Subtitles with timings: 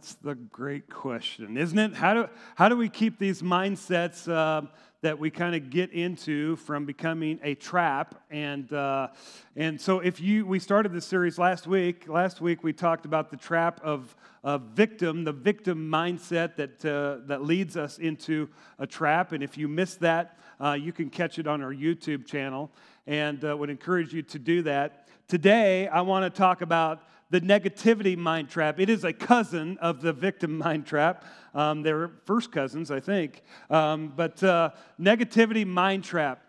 [0.00, 1.92] That's the great question, isn't it?
[1.92, 4.62] How do, how do we keep these mindsets uh,
[5.02, 8.14] that we kind of get into from becoming a trap?
[8.30, 9.08] And, uh,
[9.56, 12.08] and so, if you, we started this series last week.
[12.08, 17.26] Last week, we talked about the trap of, a victim, the victim mindset that, uh,
[17.26, 18.48] that leads us into
[18.78, 19.32] a trap.
[19.32, 22.70] And if you missed that, uh, you can catch it on our YouTube channel
[23.06, 25.08] and uh, would encourage you to do that.
[25.28, 28.80] Today, I want to talk about the negativity mind trap.
[28.80, 31.24] It is a cousin of the victim mind trap.
[31.54, 33.42] Um, they're first cousins, I think.
[33.70, 36.42] Um, but uh, negativity mind trap.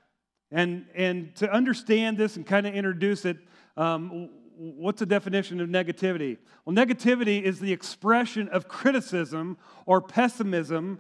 [0.52, 3.38] And, and to understand this and kind of introduce it,
[3.78, 6.38] um, what's the definition of negativity?
[6.66, 11.00] Well, negativity is the expression of criticism or pessimism,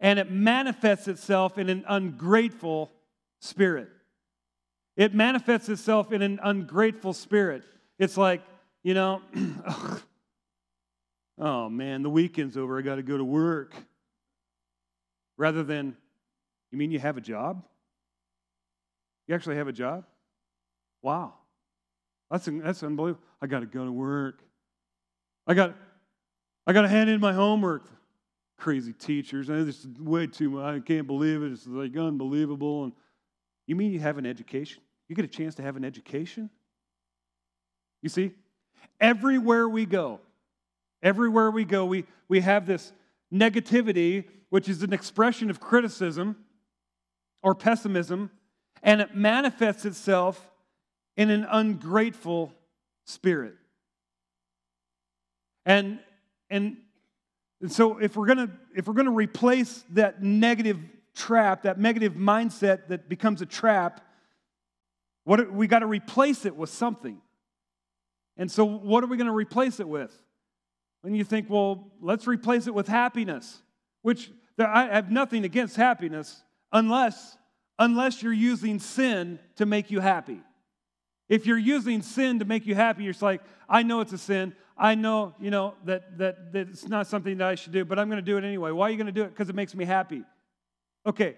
[0.00, 2.90] and it manifests itself in an ungrateful
[3.40, 3.88] spirit.
[4.96, 7.64] It manifests itself in an ungrateful spirit.
[7.98, 8.42] It's like,
[8.82, 9.22] you know,
[11.38, 13.74] oh man, the weekend's over, I got to go to work.
[15.36, 15.96] Rather than,
[16.70, 17.64] you mean you have a job?
[19.26, 20.04] You actually have a job?
[21.02, 21.34] Wow.
[22.30, 23.24] That's, that's unbelievable.
[23.40, 24.42] I got to go to work.
[25.46, 25.74] I got,
[26.66, 27.88] I got to hand in my homework.
[28.58, 29.46] Crazy teachers.
[29.46, 30.64] This is way too much.
[30.64, 31.52] I can't believe it.
[31.52, 32.84] It's like unbelievable.
[32.84, 32.92] And
[33.66, 34.82] you mean you have an education?
[35.08, 36.50] You get a chance to have an education?
[38.02, 38.32] You see,
[39.00, 40.20] Everywhere we go,
[41.02, 42.92] everywhere we go, we, we have this
[43.32, 46.36] negativity, which is an expression of criticism
[47.42, 48.30] or pessimism,
[48.82, 50.50] and it manifests itself
[51.16, 52.52] in an ungrateful
[53.06, 53.54] spirit.
[55.64, 56.00] And,
[56.48, 56.76] and,
[57.60, 60.78] and so if we're gonna if we're gonna replace that negative
[61.14, 64.00] trap, that negative mindset that becomes a trap,
[65.24, 67.20] what we got to replace it with something.
[68.36, 70.12] And so, what are we going to replace it with?
[71.02, 73.62] When you think, well, let's replace it with happiness,
[74.02, 77.38] which I have nothing against happiness unless,
[77.78, 80.40] unless you're using sin to make you happy.
[81.28, 84.54] If you're using sin to make you happy, you're like, I know it's a sin.
[84.76, 87.98] I know, you know, that, that, that it's not something that I should do, but
[87.98, 88.72] I'm going to do it anyway.
[88.72, 89.28] Why are you going to do it?
[89.28, 90.24] Because it makes me happy.
[91.06, 91.36] Okay,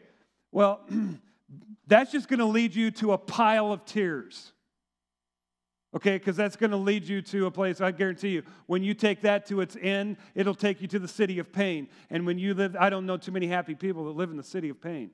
[0.51, 0.81] well,
[1.87, 4.53] that's just going to lead you to a pile of tears.
[5.95, 8.95] Okay, because that's going to lead you to a place, I guarantee you, when you
[8.95, 11.89] take that to its end, it'll take you to the city of pain.
[12.09, 14.43] And when you live, I don't know too many happy people that live in the
[14.43, 15.11] city of pain.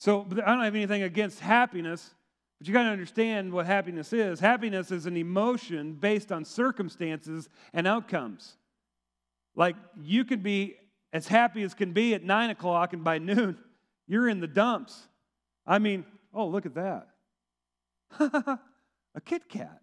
[0.00, 2.12] So I don't have anything against happiness,
[2.58, 4.40] but you got to understand what happiness is.
[4.40, 8.56] Happiness is an emotion based on circumstances and outcomes.
[9.54, 10.76] Like you could be
[11.12, 13.58] as happy as can be at nine o'clock, and by noon,
[14.08, 15.06] you're in the dumps.
[15.64, 16.04] I mean,
[16.34, 17.08] oh, look at that.
[19.18, 19.80] A Kit Kat.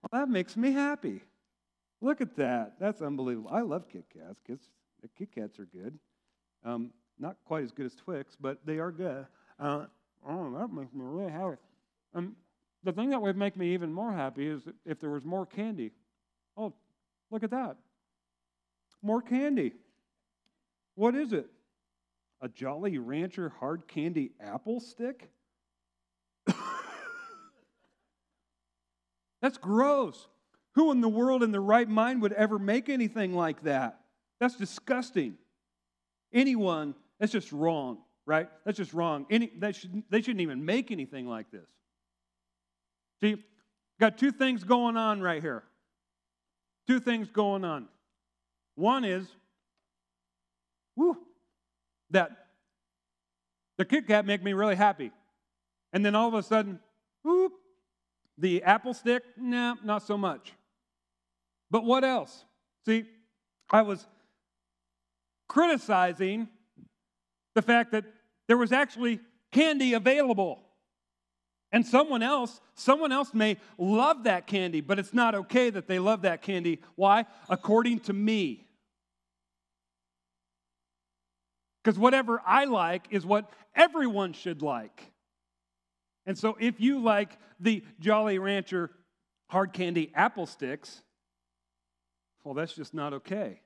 [0.00, 1.20] Well, that makes me happy.
[2.00, 2.80] Look at that.
[2.80, 3.50] That's unbelievable.
[3.52, 4.40] I love Kit Kats.
[4.46, 4.60] Kit,
[5.18, 5.98] Kit Kats are good.
[6.64, 9.26] Um, not quite as good as Twix, but they are good.
[9.58, 9.84] Uh,
[10.26, 11.58] oh, that makes me really happy.
[12.14, 12.34] Um,
[12.82, 15.90] the thing that would make me even more happy is if there was more candy.
[16.56, 16.72] Oh,
[17.30, 17.76] look at that.
[19.02, 19.74] More candy.
[20.94, 21.50] What is it?
[22.40, 25.28] A Jolly Rancher hard candy apple stick?
[29.42, 30.28] That's gross.
[30.74, 34.00] Who in the world in the right mind would ever make anything like that?
[34.38, 35.36] That's disgusting.
[36.32, 38.48] Anyone, that's just wrong, right?
[38.64, 39.26] That's just wrong.
[39.30, 41.66] Any, they, should, they shouldn't even make anything like this.
[43.20, 43.44] See,
[43.98, 45.64] got two things going on right here.
[46.86, 47.88] Two things going on.
[48.76, 49.26] One is,
[50.96, 51.18] whoo,
[52.10, 52.46] that
[53.76, 55.10] the Kit Kat make me really happy.
[55.92, 56.80] And then all of a sudden,
[57.22, 57.52] whoop,
[58.40, 60.52] the apple stick, nah, not so much.
[61.70, 62.44] But what else?
[62.86, 63.04] See,
[63.70, 64.06] I was
[65.48, 66.48] criticizing
[67.54, 68.04] the fact that
[68.48, 69.20] there was actually
[69.52, 70.62] candy available.
[71.72, 76.00] And someone else, someone else may love that candy, but it's not okay that they
[76.00, 76.80] love that candy.
[76.96, 77.26] Why?
[77.48, 78.66] According to me.
[81.84, 85.12] Because whatever I like is what everyone should like.
[86.30, 88.92] And so if you like the Jolly Rancher
[89.48, 91.02] hard candy apple sticks,
[92.44, 93.60] well, that's just not okay.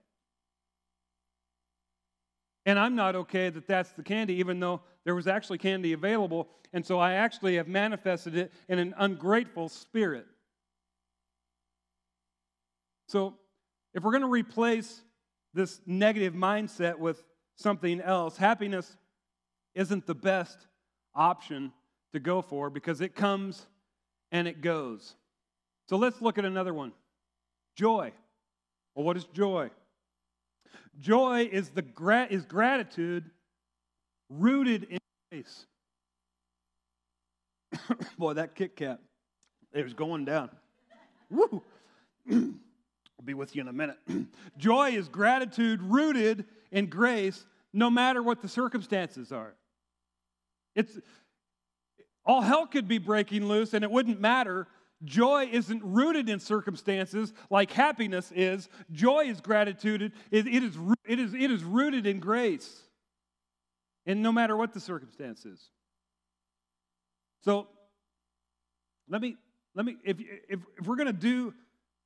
[2.65, 6.49] And I'm not okay that that's the candy, even though there was actually candy available.
[6.73, 10.25] And so I actually have manifested it in an ungrateful spirit.
[13.09, 13.35] So
[13.93, 15.03] if we're going to replace
[15.53, 17.23] this negative mindset with
[17.57, 18.97] something else, happiness
[19.75, 20.67] isn't the best
[21.15, 21.71] option
[22.15, 23.67] to go for because it comes
[24.33, 25.15] and it goes.
[25.89, 26.93] So let's look at another one
[27.77, 28.13] joy.
[28.95, 29.71] Well, what is joy?
[31.01, 31.85] Joy is, the
[32.31, 33.29] is gratitude
[34.29, 34.99] rooted in
[35.31, 35.67] grace.
[38.19, 39.01] Boy, that Kit Kat,
[39.73, 40.51] it was going down.
[41.31, 41.63] Woo!
[42.31, 43.99] I'll be with you in a minute.
[44.57, 49.55] Joy is gratitude rooted in grace, no matter what the circumstances are.
[50.77, 50.99] It's
[52.27, 54.67] all hell could be breaking loose and it wouldn't matter.
[55.05, 58.69] Joy isn't rooted in circumstances like happiness is.
[58.91, 60.13] Joy is gratitude.
[60.31, 62.83] It, it, is, it, is, it is rooted in grace.
[64.07, 65.69] And no matter what the circumstances.
[67.43, 67.69] So
[69.09, 69.37] let me,
[69.75, 70.17] let me if,
[70.49, 71.53] if, if we're going to do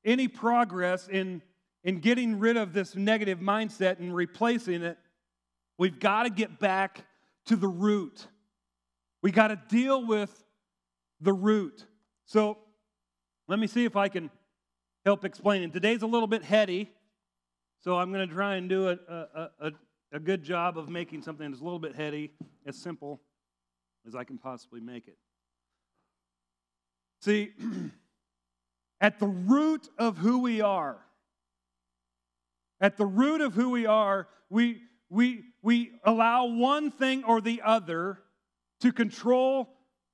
[0.04, 1.42] any progress in,
[1.84, 4.98] in getting rid of this negative mindset and replacing it,
[5.76, 7.04] we've got to get back
[7.46, 8.26] to the root.
[9.22, 10.44] We got to deal with
[11.20, 11.84] the root.
[12.26, 12.58] So
[13.48, 14.30] let me see if I can
[15.04, 15.72] help explain it.
[15.72, 16.90] Today's a little bit heady,
[17.80, 19.72] so I'm going to try and do a, a, a,
[20.12, 22.32] a good job of making something that's a little bit heady,
[22.66, 23.20] as simple
[24.06, 25.16] as I can possibly make it.
[27.20, 27.52] See,
[29.00, 30.98] at the root of who we are,
[32.80, 37.62] at the root of who we are, we, we, we allow one thing or the
[37.62, 38.20] other
[38.80, 39.69] to control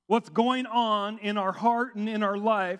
[0.07, 2.79] what's going on in our heart and in our life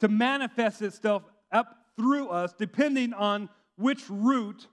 [0.00, 4.66] to manifest itself up through us, depending on which root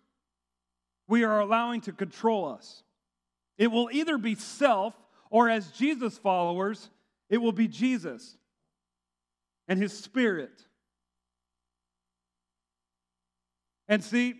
[1.07, 2.83] we are allowing to control us.
[3.57, 4.93] It will either be self,
[5.29, 6.89] or as Jesus followers,
[7.29, 8.37] it will be Jesus
[9.67, 10.51] and his spirit.
[13.87, 14.35] And see,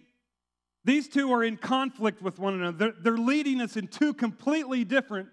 [0.85, 2.93] these two are in conflict with one another.
[2.99, 5.29] They're, leading us in two completely different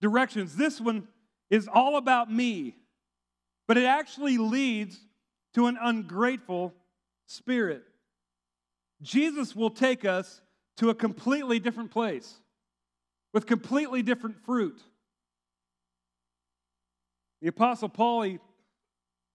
[0.00, 0.56] directions.
[0.56, 1.08] This one
[1.50, 2.76] is all about me,
[3.66, 4.98] but it actually leads
[5.54, 6.74] to an ungrateful
[7.26, 7.82] spirit.
[9.02, 10.40] Jesus will take us
[10.78, 12.34] to a completely different place
[13.32, 14.80] with completely different fruit.
[17.42, 18.38] The Apostle Paul, he,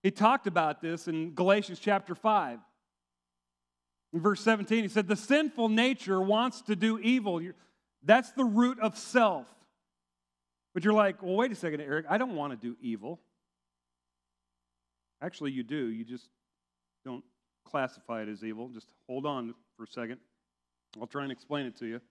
[0.02, 2.60] he talked about this in Galatians chapter 5.
[4.14, 7.42] In verse 17, he said, The sinful nature wants to do evil.
[8.04, 9.48] That's the root of self.
[10.74, 13.20] But you're like, well, wait a second, Eric, I don't want to do evil.
[15.22, 15.88] Actually, you do.
[15.88, 16.30] You just
[17.04, 17.24] don't
[17.66, 18.70] classify it as evil.
[18.70, 20.20] Just hold on for a second.
[21.00, 22.02] I'll try and explain it to you.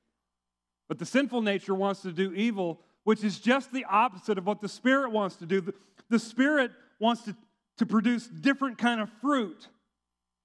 [0.88, 4.60] But the sinful nature wants to do evil, which is just the opposite of what
[4.60, 5.60] the Spirit wants to do.
[5.60, 5.74] The,
[6.08, 7.36] the Spirit wants to,
[7.78, 9.68] to produce different kind of fruit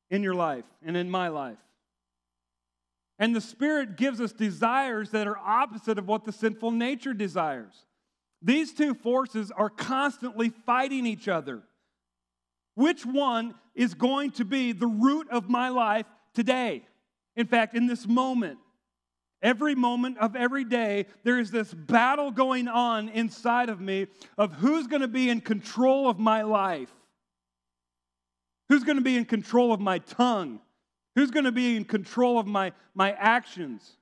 [0.09, 1.57] in your life and in my life.
[3.19, 7.85] And the Spirit gives us desires that are opposite of what the sinful nature desires.
[8.43, 11.63] These two forces are constantly fighting each other.
[12.75, 16.85] Which one is going to be the root of my life today?
[17.37, 18.59] In fact, in this moment,
[19.41, 24.07] every moment of every day, there is this battle going on inside of me
[24.37, 26.91] of who's going to be in control of my life.
[28.67, 30.59] Who's going to be in control of my tongue?
[31.15, 33.97] Who's going to be in control of my, my actions?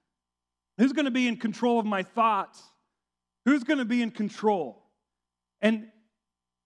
[0.77, 2.61] Who's going to be in control of my thoughts?
[3.45, 4.83] Who's going to be in control?
[5.61, 5.87] And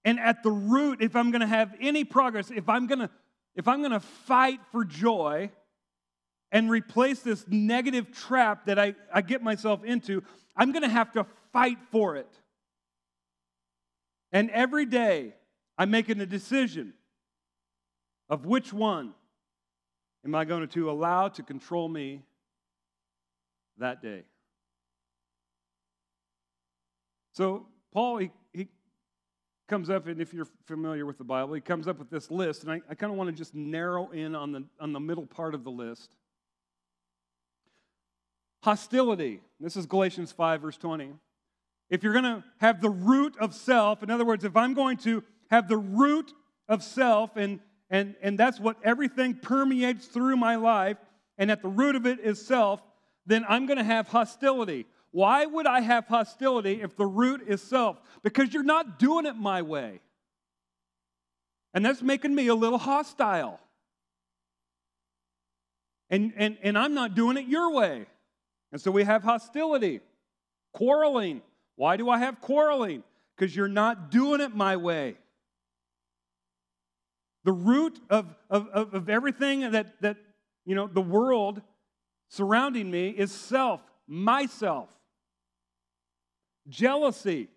[0.04, 3.10] and at the root, if I'm going to have any progress, if I'm going to
[3.56, 5.50] if I'm going to fight for joy
[6.52, 10.24] and replace this negative trap that I, I get myself into,
[10.56, 12.30] I'm going to have to fight for it.
[14.32, 15.34] And every day,
[15.78, 16.94] I'm making a decision
[18.30, 19.14] of which one
[20.26, 22.22] am I going to allow to control me
[23.78, 24.24] that day.
[27.36, 28.70] So Paul, he, he
[29.68, 32.64] comes up, and if you're familiar with the Bible, he comes up with this list,
[32.64, 35.26] and I, I kind of want to just narrow in on the, on the middle
[35.26, 36.10] part of the list.
[38.64, 39.42] Hostility.
[39.60, 41.12] This is Galatians 5, verse 20.
[41.90, 44.96] If you're going to have the root of self, in other words, if I'm going
[45.00, 46.32] to have the root
[46.70, 50.98] of self, and, and, and that's what everything permeates through my life,
[51.38, 52.82] and at the root of it is self,
[53.26, 54.86] then I'm going to have hostility.
[55.16, 58.02] Why would I have hostility if the root is self?
[58.22, 60.02] Because you're not doing it my way.
[61.74, 63.62] And that's making me a little hostile.
[66.10, 68.08] And, and, and I'm not doing it your way.
[68.74, 70.02] And so we have hostility,
[70.74, 71.42] quarreling.
[71.78, 73.02] Why do I have quarreling?
[73.38, 75.16] Because you're not doing it my way.
[77.46, 80.18] The root of, of, of everything that, that,
[80.66, 81.62] you know, the world
[82.28, 83.80] surrounding me is self,
[84.10, 84.90] myself.
[86.68, 87.50] Jealousy.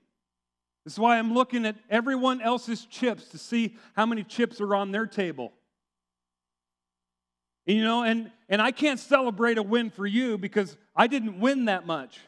[0.85, 4.75] This is why I'm looking at everyone else's chips to see how many chips are
[4.75, 5.53] on their table.
[7.67, 11.41] And, you know, and, and I can't celebrate a win for you because I didn't
[11.41, 12.19] win that much.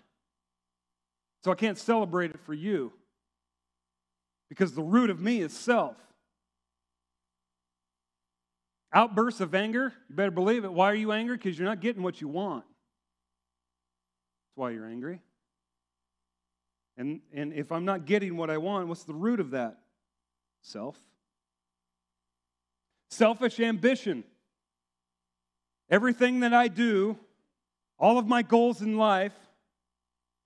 [1.42, 2.92] So I can't celebrate it for you
[4.50, 5.96] because the root of me is self.
[8.92, 10.72] Outbursts of anger, you better believe it.
[10.72, 11.36] Why are you angry?
[11.36, 12.64] Because you're not getting what you want.
[12.64, 15.22] That's why you're angry.
[17.00, 19.78] And, and if I'm not getting what I want, what's the root of that?
[20.60, 20.98] Self.
[23.08, 24.22] Selfish ambition.
[25.88, 27.18] Everything that I do,
[27.98, 29.32] all of my goals in life,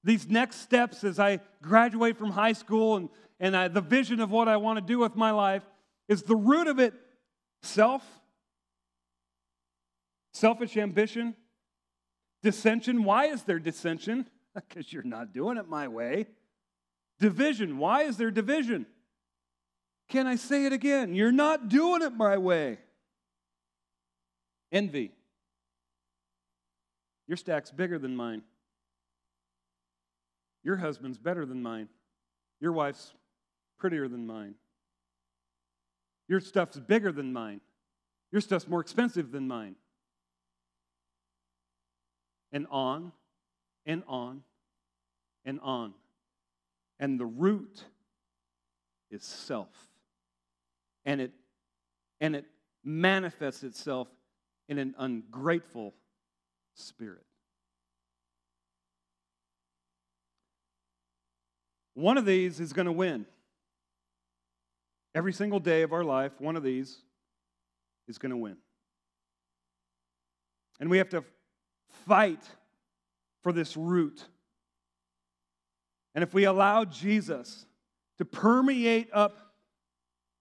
[0.05, 3.09] these next steps as I graduate from high school and,
[3.41, 5.65] and I, the vision of what I want to do with my life,
[6.07, 6.95] is the root of it
[7.65, 8.05] self?
[10.33, 11.35] Selfish ambition?
[12.45, 13.03] Dissension.
[13.03, 14.27] Why is there dissension?
[14.55, 16.29] Because you're not doing it my way.
[17.21, 17.79] Division.
[17.79, 18.87] Why is there division?
[20.09, 21.15] Can I say it again?
[21.15, 22.79] You're not doing it my way.
[24.71, 25.13] Envy.
[27.27, 28.43] Your stack's bigger than mine.
[30.63, 31.89] Your husband's better than mine.
[32.61, 33.13] Your wife's
[33.79, 34.55] prettier than mine.
[36.29, 37.61] Your stuff's bigger than mine.
[38.33, 39.77] Your stuff's more expensive than mine
[42.55, 43.13] and on
[43.85, 44.43] and on
[45.45, 45.93] and on.
[47.01, 47.85] And the root
[49.11, 49.69] is self.
[51.05, 51.33] And it
[52.21, 52.47] and it
[52.85, 54.09] manifests itself
[54.69, 55.95] in an ungrateful
[56.75, 57.25] spirit.
[61.95, 63.27] One of these is going to win.
[65.15, 66.99] Every single day of our life, one of these
[68.09, 68.57] is going to win.
[70.81, 71.25] And we have to
[72.07, 72.43] fight
[73.43, 74.25] for this root.
[76.15, 77.67] And if we allow Jesus
[78.19, 79.39] to permeate up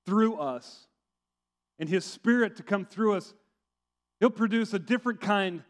[0.06, 0.88] through us
[1.80, 3.34] and his spirit to come through us,
[4.20, 5.64] he'll produce a different kind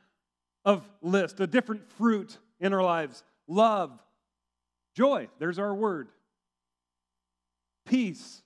[0.66, 3.92] of list, a different fruit in our lives love,
[4.96, 6.10] joy, there's our word,
[7.86, 8.42] peace,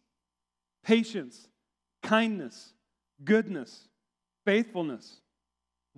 [0.83, 1.47] patience,
[2.01, 2.73] kindness,
[3.23, 3.87] goodness,
[4.45, 5.21] faithfulness,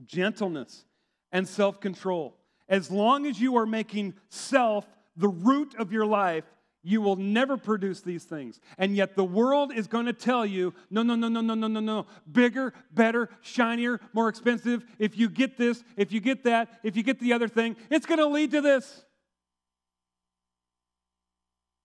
[0.05, 0.85] gentleness
[1.31, 2.35] and self control.
[2.67, 4.85] As long as you are making self
[5.19, 6.45] the root of your life,
[6.81, 8.59] you will never produce these things.
[8.77, 11.67] And yet the world is going to tell you no, no, no, no, no, no,
[11.67, 12.05] no, no.
[12.31, 14.83] Bigger, better, shinier, more expensive.
[14.97, 18.05] If you get this, if you get that, if you get the other thing, it's
[18.05, 19.03] going to lead to this.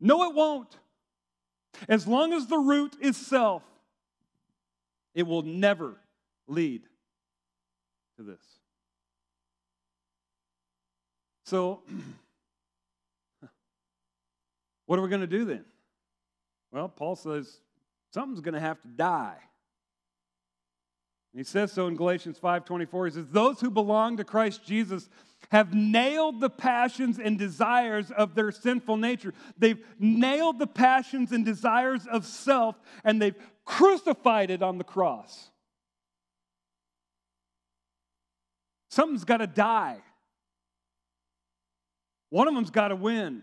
[0.01, 0.77] No, it won't.
[1.89, 3.65] As long as the root is self,
[5.13, 5.97] it will never
[6.47, 6.83] lead
[8.17, 8.43] to this.
[11.45, 11.83] So,
[14.87, 15.65] what are we going to do then?
[16.73, 17.61] Well, Paul says
[18.13, 19.37] something's going to have to die.
[21.33, 23.07] And he says so in Galatians 5:24.
[23.07, 25.09] He says, "Those who belong to Christ Jesus
[25.51, 29.35] have nailed the passions and desires of their sinful nature.
[29.59, 35.51] They've nailed the passions and desires of self and they've crucified it on the cross.
[38.91, 39.99] Something's got to die.
[42.31, 43.43] One of them's got to win.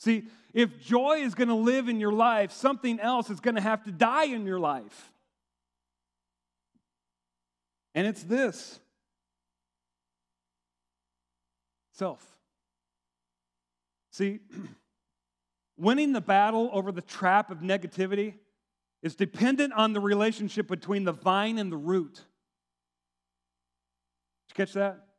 [0.00, 3.60] See, if joy is going to live in your life, something else is going to
[3.60, 5.12] have to die in your life.
[7.94, 8.80] And it's this
[11.92, 12.26] self.
[14.10, 14.40] See,
[15.76, 18.36] winning the battle over the trap of negativity
[19.02, 22.14] is dependent on the relationship between the vine and the root.
[22.14, 22.24] Did
[24.48, 25.09] you catch that?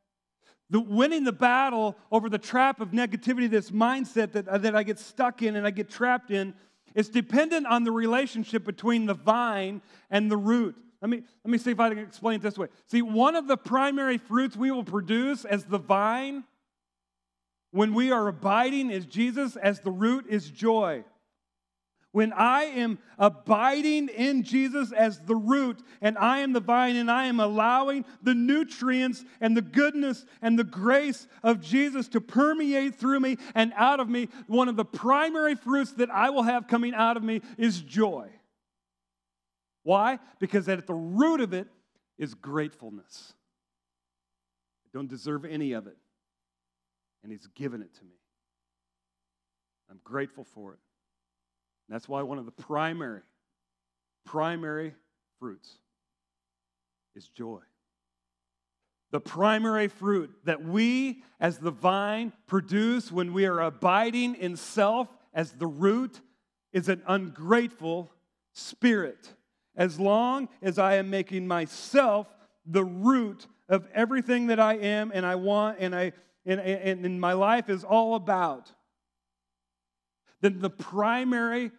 [0.72, 4.82] The winning the battle over the trap of negativity, this mindset that, uh, that I
[4.82, 6.54] get stuck in and I get trapped in,
[6.94, 10.74] is dependent on the relationship between the vine and the root.
[11.02, 12.68] Let me, let me see if I can explain it this way.
[12.86, 16.44] See, one of the primary fruits we will produce as the vine
[17.72, 21.04] when we are abiding as Jesus, as the root, is joy.
[22.12, 27.10] When I am abiding in Jesus as the root and I am the vine and
[27.10, 32.96] I am allowing the nutrients and the goodness and the grace of Jesus to permeate
[32.96, 36.68] through me and out of me, one of the primary fruits that I will have
[36.68, 38.28] coming out of me is joy.
[39.82, 40.18] Why?
[40.38, 41.66] Because at the root of it
[42.18, 43.32] is gratefulness.
[44.86, 45.96] I don't deserve any of it,
[47.22, 48.16] and He's given it to me.
[49.90, 50.78] I'm grateful for it.
[51.92, 53.20] That's why one of the primary,
[54.24, 54.94] primary
[55.38, 55.76] fruits
[57.14, 57.60] is joy.
[59.10, 65.06] The primary fruit that we as the vine produce when we are abiding in self
[65.34, 66.22] as the root
[66.72, 68.10] is an ungrateful
[68.54, 69.34] spirit.
[69.76, 72.26] As long as I am making myself
[72.64, 76.12] the root of everything that I am and I want and I
[76.46, 78.72] and, and, and my life is all about,
[80.40, 81.70] then the primary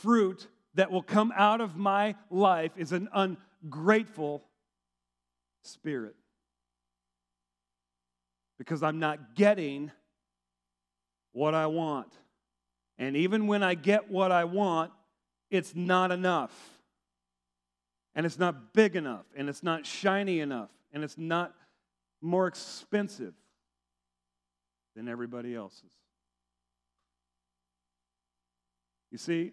[0.00, 4.42] fruit that will come out of my life is an ungrateful
[5.62, 6.16] spirit.
[8.58, 9.90] Because I'm not getting
[11.32, 12.12] what I want.
[12.98, 14.92] And even when I get what I want,
[15.50, 16.52] it's not enough.
[18.14, 19.24] And it's not big enough.
[19.36, 20.70] And it's not shiny enough.
[20.92, 21.54] And it's not
[22.20, 23.34] more expensive
[24.94, 25.92] than everybody else's.
[29.10, 29.52] You see,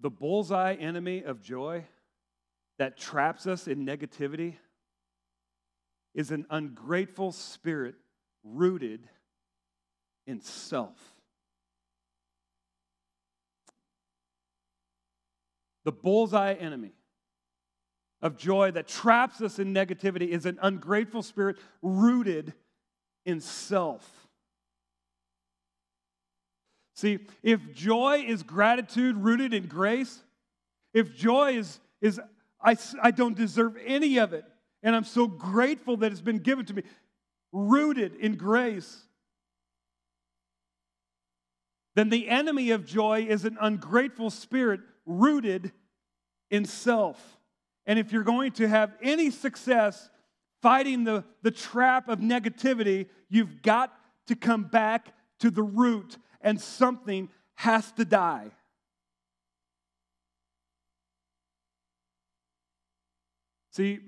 [0.00, 1.84] the bullseye enemy of joy
[2.78, 4.56] that traps us in negativity
[6.14, 7.94] is an ungrateful spirit
[8.44, 9.08] rooted
[10.26, 10.98] in self.
[15.84, 16.92] The bullseye enemy
[18.20, 22.54] of joy that traps us in negativity is an ungrateful spirit rooted
[23.24, 24.25] in self.
[26.96, 30.22] See, if joy is gratitude rooted in grace,
[30.94, 32.18] if joy is, is
[32.58, 34.44] I, I don't deserve any of it,
[34.82, 36.82] and I'm so grateful that it's been given to me,
[37.52, 39.02] rooted in grace,
[41.94, 45.72] then the enemy of joy is an ungrateful spirit rooted
[46.50, 47.38] in self.
[47.84, 50.08] And if you're going to have any success
[50.62, 53.92] fighting the, the trap of negativity, you've got
[54.28, 58.52] to come back to the root and something has to die.
[63.72, 63.98] See,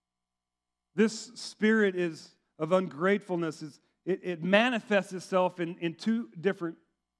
[0.94, 6.76] this spirit is of ungratefulness is it, it manifests itself in, in two different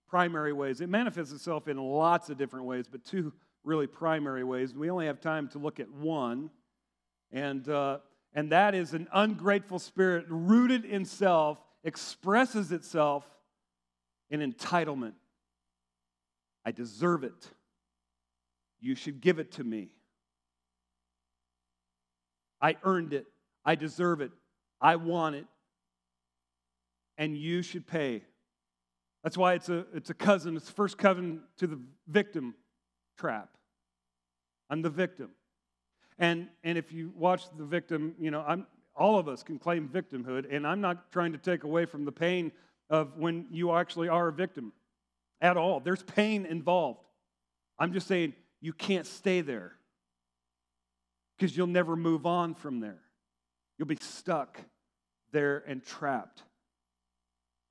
[0.09, 0.80] primary ways.
[0.80, 3.33] It manifests itself in lots of different ways, but two
[3.64, 4.73] really primary ways.
[4.73, 6.49] We only have time to look at one,
[7.33, 7.99] and uh,
[8.35, 13.28] and that is an ungrateful spirit rooted in self expresses itself
[14.30, 15.14] an entitlement.
[16.64, 17.49] I deserve it.
[18.80, 19.88] You should give it to me.
[22.60, 23.26] I earned it.
[23.64, 24.32] I deserve it.
[24.80, 25.47] I want it.
[27.17, 28.23] And you should pay.
[29.25, 30.56] That's why it's a, it's a cousin.
[30.56, 32.54] It's the first cousin to the victim
[33.19, 33.50] trap.
[34.71, 35.30] I'm the victim.
[36.19, 39.88] And, and if you watch the victim, you know, I'm, all of us can claim
[39.88, 42.50] victimhood, and I'm not trying to take away from the pain
[42.90, 44.72] of when you actually are a victim
[45.40, 45.80] at all.
[45.80, 47.00] There's pain involved.
[47.78, 49.72] I'm just saying you can't stay there
[51.36, 53.00] because you'll never move on from there.
[53.78, 54.58] You'll be stuck
[55.32, 56.42] there and trapped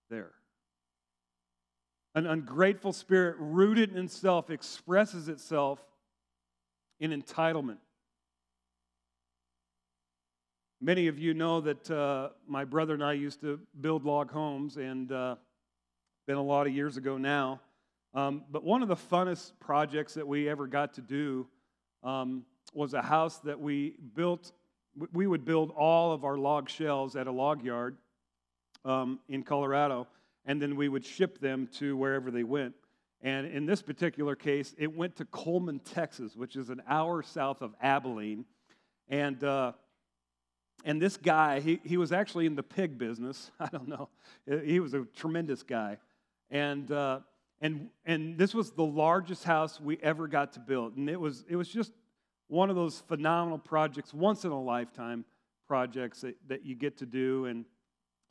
[0.09, 0.31] there.
[2.15, 5.79] An ungrateful spirit rooted in self expresses itself
[6.99, 7.77] in entitlement.
[10.79, 14.77] Many of you know that uh, my brother and I used to build log homes,
[14.77, 15.35] and uh,
[16.27, 17.61] been a lot of years ago now.
[18.13, 21.47] Um, but one of the funnest projects that we ever got to do
[22.03, 24.51] um, was a house that we built.
[25.13, 27.97] We would build all of our log shells at a log yard
[28.85, 30.05] um, in Colorado,
[30.45, 32.75] and then we would ship them to wherever they went.
[33.23, 37.63] And in this particular case, it went to Coleman, Texas, which is an hour south
[37.63, 38.45] of Abilene.
[39.09, 39.71] And uh,
[40.85, 43.51] and this guy, he, he was actually in the pig business.
[43.59, 44.09] I don't know.
[44.63, 45.97] He was a tremendous guy.
[46.49, 47.19] And, uh,
[47.61, 50.95] and, and this was the largest house we ever got to build.
[50.97, 51.91] And it was, it was just
[52.47, 55.25] one of those phenomenal projects, once in a lifetime
[55.67, 57.45] projects that, that you get to do.
[57.45, 57.65] And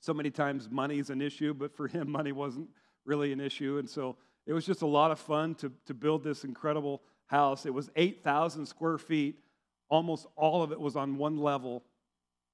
[0.01, 2.69] so many times money is an issue, but for him, money wasn't
[3.05, 3.79] really an issue.
[3.79, 7.67] And so it was just a lot of fun to, to build this incredible house.
[7.67, 9.41] It was 8,000 square feet.
[9.89, 11.83] Almost all of it was on one level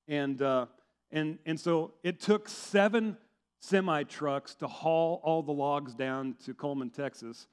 [0.08, 0.66] and, uh,
[1.10, 3.16] and, and so it took seven
[3.60, 7.46] semi trucks to haul all the logs down to Coleman, Texas.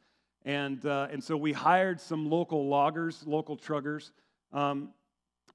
[0.43, 4.11] And, uh, and so we hired some local loggers, local truggers.
[4.51, 4.89] Um,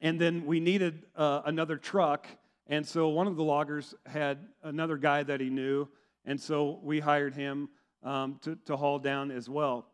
[0.00, 2.26] and then we needed uh, another truck.
[2.66, 5.88] And so one of the loggers had another guy that he knew.
[6.24, 7.68] And so we hired him
[8.02, 9.86] um, to, to haul down as well.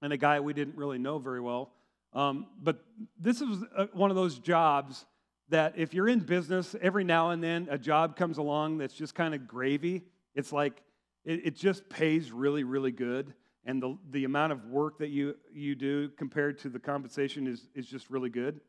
[0.00, 1.72] And a guy we didn't really know very well.
[2.14, 2.84] Um, but
[3.18, 5.06] this was uh, one of those jobs
[5.52, 9.14] that if you're in business, every now and then a job comes along that's just
[9.14, 10.02] kind of gravy.
[10.34, 10.82] It's like
[11.24, 13.34] it, it, just pays really, really good.
[13.64, 17.68] And the, the amount of work that you, you do compared to the compensation is,
[17.74, 18.60] is just really good.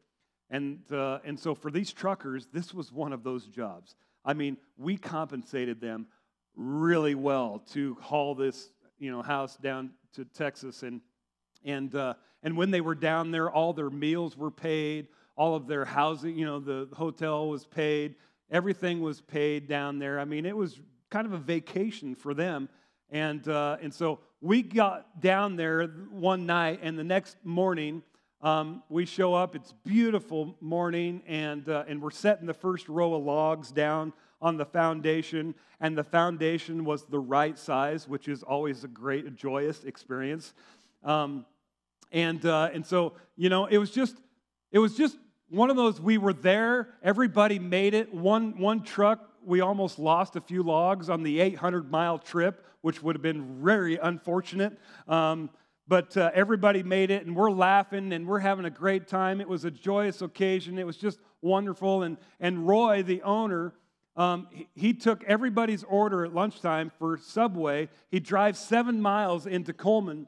[0.50, 3.96] And, uh, and so for these truckers, this was one of those jobs.
[4.24, 6.08] I mean, we compensated them
[6.56, 8.69] really well to haul this
[9.00, 10.84] you know, house down to Texas.
[10.84, 11.02] And,
[11.65, 15.67] and, uh, and when they were down there, all their meals were paid, all of
[15.67, 18.15] their housing, you know, the hotel was paid,
[18.52, 20.19] everything was paid down there.
[20.19, 22.69] I mean, it was kind of a vacation for them.
[23.10, 28.02] And, uh, and so we got down there one night, and the next morning,
[28.41, 29.56] um, we show up.
[29.56, 34.58] It's beautiful morning, and, uh, and we're setting the first row of logs down on
[34.58, 39.86] the foundation, and the foundation was the right size, which is always a great, joyous
[39.86, 40.54] experience.
[41.04, 41.46] Um,
[42.12, 44.17] and, uh, and so, you know, it was just,
[44.72, 45.17] it was just
[45.54, 48.12] one of those, we were there, everybody made it.
[48.12, 53.04] One, one truck, we almost lost a few logs on the 800 mile trip, which
[53.04, 54.80] would have been very unfortunate.
[55.08, 55.52] Um,
[55.88, 59.39] but uh, everybody made it, and we're laughing and we're having a great time.
[59.42, 60.80] It was a joyous occasion.
[60.80, 62.02] It was just wonderful.
[62.02, 63.76] And, and Roy, the owner,
[64.16, 67.89] um, he, he, took everybody's order at lunchtime for Subway.
[68.10, 70.26] He drives seven miles into Coleman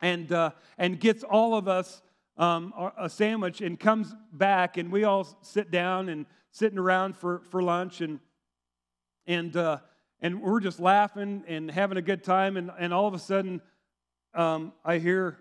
[0.00, 2.00] and, uh, and gets all of us
[2.36, 7.42] um, a sandwich and comes back, and we all sit down and sitting around for,
[7.50, 8.00] for lunch.
[8.00, 8.20] And,
[9.26, 9.78] and, uh,
[10.20, 12.56] and we're just laughing and having a good time.
[12.56, 13.60] And, and all of a sudden,
[14.34, 15.38] um, I hear,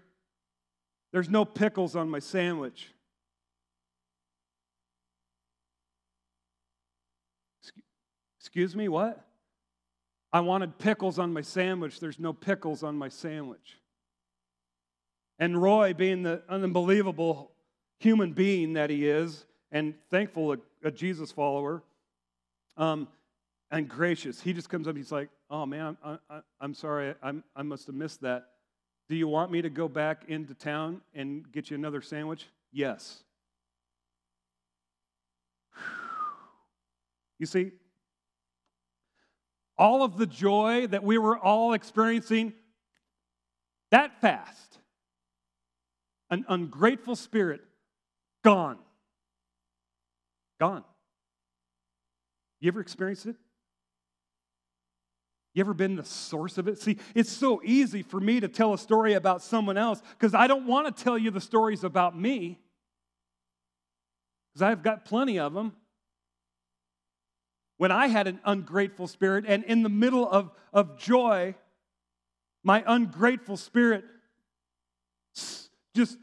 [1.12, 2.90] There's no pickles on my sandwich.
[8.40, 9.26] Excuse me, what?
[10.32, 12.00] I wanted pickles on my sandwich.
[12.00, 13.78] There's no pickles on my sandwich.
[15.40, 17.52] And Roy, being the unbelievable
[18.00, 21.84] human being that he is, and thankful a, a Jesus follower,
[22.78, 23.08] um,
[23.72, 24.96] and gracious, he just comes up.
[24.96, 26.20] He's like, "Oh man, I'm,
[26.62, 27.16] I'm sorry.
[27.24, 28.50] I'm, I must have missed that.
[29.10, 32.48] Do you want me to go back into town and get you another sandwich?
[32.72, 33.24] Yes.
[37.40, 37.72] You see,
[39.78, 42.54] all of the joy that we were all experiencing
[43.92, 44.80] that fast,
[46.34, 47.62] an ungrateful spirit,
[48.44, 48.80] gone.
[50.60, 50.84] Gone.
[52.60, 53.36] You ever experienced it?
[55.54, 56.80] You ever been the source of it?
[56.82, 60.48] See, it's so easy for me to tell a story about someone else because I
[60.48, 62.60] don't want to tell you the stories about me
[64.52, 65.74] because I've got plenty of them.
[67.78, 71.54] When I had an ungrateful spirit, and in the middle of, of joy,
[72.64, 74.06] my ungrateful spirit
[75.94, 76.18] just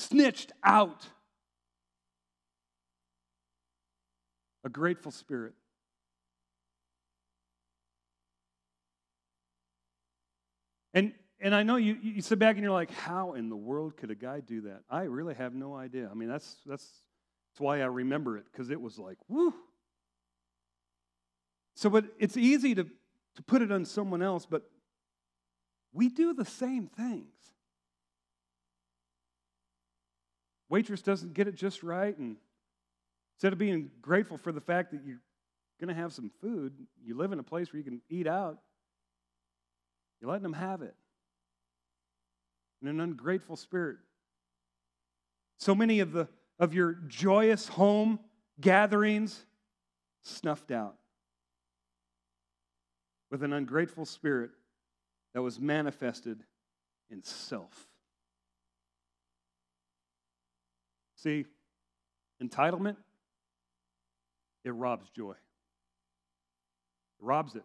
[0.00, 1.06] snitched out
[4.64, 5.54] a grateful spirit.
[10.92, 13.96] And, and I know you, you sit back and you're like, how in the world
[13.96, 14.82] could a guy do that?
[14.90, 16.08] I really have no idea.
[16.10, 19.54] I mean, that's, that's, that's why I remember it, because it was like, whoo.
[21.76, 24.62] So, but it's easy to, to put it on someone else, but
[25.92, 27.32] we do the same things.
[30.70, 32.36] Waitress doesn't get it just right, and
[33.36, 35.20] instead of being grateful for the fact that you're
[35.80, 36.72] going to have some food,
[37.04, 38.58] you live in a place where you can eat out,
[40.20, 40.94] you're letting them have it
[42.80, 43.96] in an ungrateful spirit.
[45.58, 46.28] So many of, the,
[46.58, 48.20] of your joyous home
[48.60, 49.44] gatherings
[50.22, 50.96] snuffed out
[53.30, 54.50] with an ungrateful spirit
[55.34, 56.44] that was manifested
[57.10, 57.89] in self.
[61.22, 61.44] See,
[62.42, 62.96] entitlement,
[64.64, 65.32] it robs joy.
[65.32, 65.36] It
[67.20, 67.64] robs it.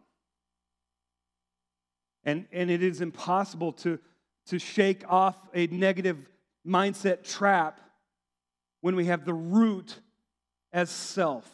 [2.25, 3.97] And, and it is impossible to,
[4.47, 6.17] to shake off a negative
[6.67, 7.79] mindset trap
[8.81, 10.01] when we have the root
[10.73, 11.49] as self.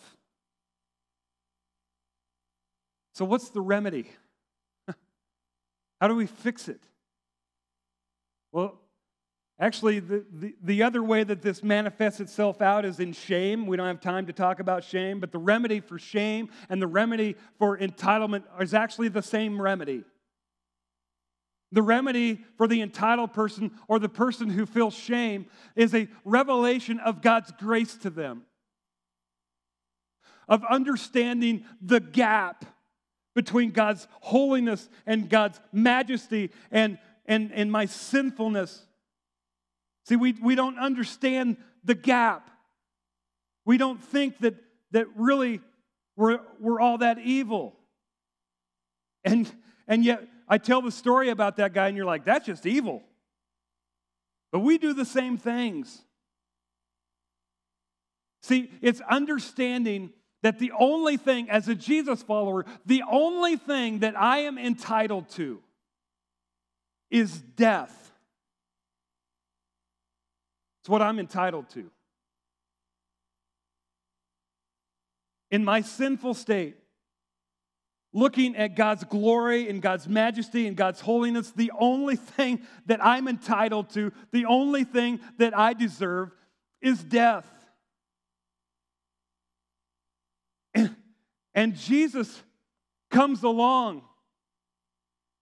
[3.13, 4.09] So, what's the remedy?
[6.01, 6.81] How do we fix it?
[8.51, 8.80] Well,
[9.61, 13.67] actually, the, the, the, other way that this manifests itself out is in shame.
[13.67, 16.87] We don't have time to talk about shame, but the remedy for shame and the
[16.87, 20.03] remedy for entitlement is actually the same remedy.
[21.71, 25.45] The remedy for the entitled person or the person who feels shame
[25.75, 28.43] is a revelation of God's grace to them,
[30.49, 32.65] of understanding the gap
[33.35, 38.85] between God's holiness and God's majesty and, and, and my sinfulness.
[40.05, 42.49] See, we, we don't understand the gap.
[43.65, 44.55] We don't think that,
[44.91, 45.61] that really
[46.15, 47.75] we're, we're all that evil.
[49.23, 49.51] And,
[49.87, 53.03] and yet, I tell the story about that guy, and you're like, that's just evil.
[54.51, 56.01] But we do the same things.
[58.41, 60.11] See, it's understanding
[60.41, 65.29] that the only thing, as a Jesus follower, the only thing that I am entitled
[65.31, 65.61] to
[67.11, 68.10] is death.
[70.81, 71.89] It's what I'm entitled to.
[75.51, 76.75] In my sinful state,
[78.13, 83.27] looking at God's glory and God's majesty and God's holiness, the only thing that I'm
[83.27, 86.31] entitled to, the only thing that I deserve
[86.81, 87.45] is death.
[90.73, 90.95] And,
[91.53, 92.41] and Jesus
[93.11, 94.01] comes along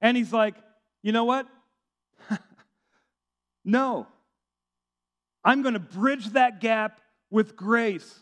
[0.02, 0.56] and he's like,
[1.02, 1.48] you know what?
[3.64, 4.08] no.
[5.44, 8.22] I'm going to bridge that gap with grace.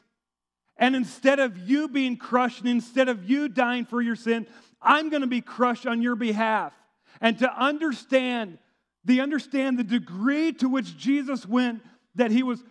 [0.77, 4.45] And instead of you being crushed, and instead of you dying for your sin,
[4.81, 6.73] I'm going to be crushed on your behalf.
[7.19, 8.59] And to understand,
[9.03, 11.81] the understand the degree to which Jesus went,
[12.15, 12.63] that he was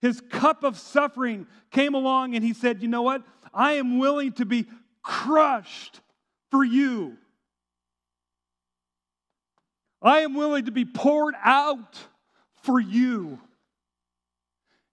[0.00, 3.22] his cup of suffering came along and he said, You know what?
[3.52, 4.66] I am willing to be
[5.02, 6.00] crushed
[6.50, 7.16] for you.
[10.00, 11.98] I am willing to be poured out
[12.62, 13.40] for you.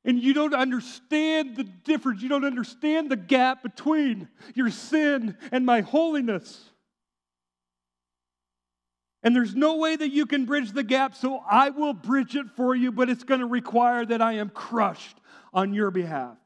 [0.06, 2.22] And you don't understand the difference.
[2.22, 6.70] You don't understand the gap between your sin and my holiness.
[9.24, 12.46] And there's no way that you can bridge the gap, so I will bridge it
[12.56, 15.18] for you, but it's going to require that I am crushed
[15.52, 16.38] on your behalf.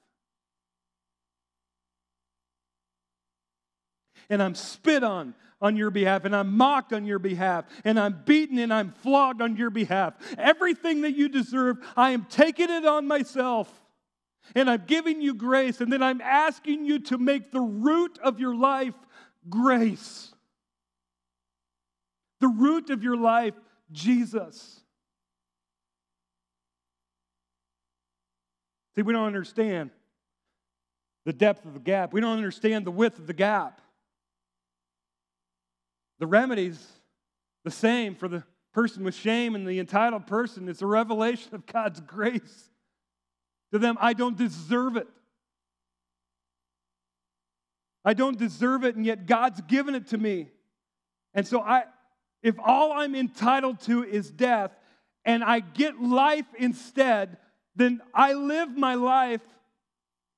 [4.29, 8.21] And I'm spit on on your behalf, and I'm mocked on your behalf, and I'm
[8.25, 10.13] beaten and I'm flogged on your behalf.
[10.37, 13.69] Everything that you deserve, I am taking it on myself.
[14.55, 18.39] And I'm giving you grace, and then I'm asking you to make the root of
[18.39, 18.95] your life
[19.47, 20.33] grace.
[22.39, 23.53] The root of your life,
[23.91, 24.81] Jesus.
[28.95, 29.91] See, we don't understand
[31.25, 32.11] the depth of the gap.
[32.11, 33.81] We don't understand the width of the gap.
[36.19, 36.85] The remedy's
[37.63, 40.69] the same for the person with shame and the entitled person.
[40.69, 42.69] It's a revelation of God's grace
[43.71, 43.97] to them.
[43.99, 45.07] I don't deserve it.
[48.05, 50.49] I don't deserve it, and yet God's given it to me.
[51.33, 51.83] And so I
[52.41, 54.71] if all I'm entitled to is death
[55.25, 57.37] and I get life instead,
[57.75, 59.41] then I live my life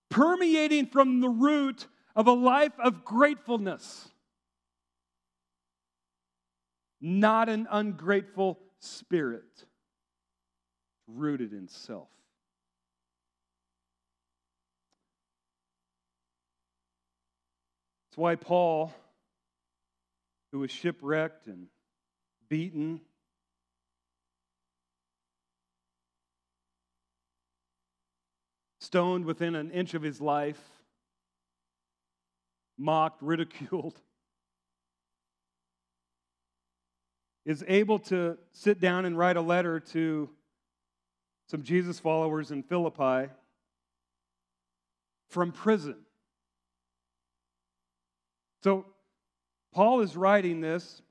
[0.09, 4.10] permeating from the root of a life of gratefulness
[7.01, 9.65] not an ungrateful spirit
[11.07, 12.09] rooted in self.
[18.09, 18.93] That's why Paul,
[20.51, 21.67] who was shipwrecked and
[22.49, 23.01] beaten,
[28.81, 30.61] stoned within an inch of his life,
[32.77, 33.95] mocked, ridiculed,
[37.45, 40.29] is able to sit down and write a letter to
[41.47, 43.31] some Jesus followers in Philippi
[45.29, 45.97] from prison.
[48.63, 48.85] So,
[49.73, 51.01] Paul is writing this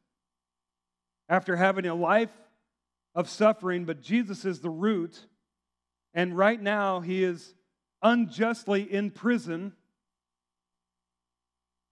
[1.29, 2.31] after having a life
[3.15, 5.19] of suffering, but Jesus is the root.
[6.15, 7.55] And right now, he is
[8.03, 9.73] unjustly in prison.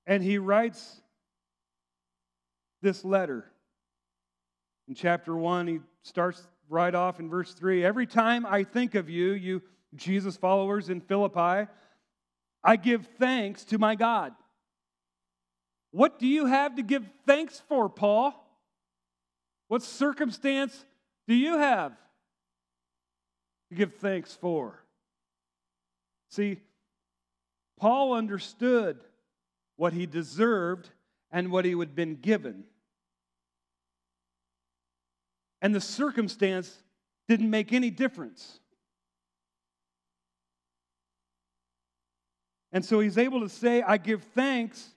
[0.07, 1.01] And he writes
[2.83, 3.51] this letter.
[4.89, 9.11] In chapter 1, he starts right off in verse 3 Every time I think of
[9.11, 9.63] you, you
[9.95, 11.71] Jesus followers in Philippi,
[12.65, 14.33] I give thanks to my God.
[15.91, 18.35] What do you have to give thanks for, Paul?
[19.69, 20.85] What circumstance
[21.27, 21.93] do you have
[23.71, 24.83] to give thanks for?
[26.31, 26.61] See,
[27.79, 28.99] Paul understood
[29.77, 30.91] what he deserved
[31.31, 32.65] and what he had been given.
[35.61, 36.75] And the circumstance
[37.29, 38.61] didn't make any difference.
[42.73, 44.91] And so he's able to say, I give thanks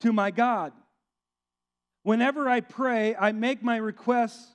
[0.00, 0.72] to my God.
[2.02, 4.54] Whenever I pray, I make my requests